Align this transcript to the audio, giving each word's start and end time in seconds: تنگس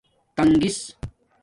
تنگس 0.37 0.77